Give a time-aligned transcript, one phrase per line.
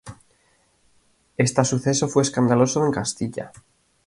[1.37, 3.51] Esta suceso fue escandaloso en Castilla.